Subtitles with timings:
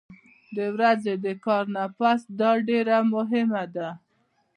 [0.55, 3.89] د ورځې د کار نه پس دا ډېره مهمه ده